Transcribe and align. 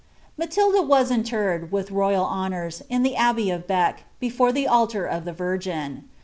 Matihln 0.35 0.87
Was 0.87 1.11
interred, 1.11 1.69
wilK 1.71 1.89
roynl 1.89 2.25
honour*, 2.25 2.71
in 2.89 3.03
the 3.03 3.15
abbey 3.15 3.51
of 3.51 3.67
Bee 3.67 3.75
bdbrt 4.31 4.51
tlie 4.53 4.67
altar 4.67 5.05
of 5.05 5.25
tlie 5.25 5.35
Virgin. 5.35 6.09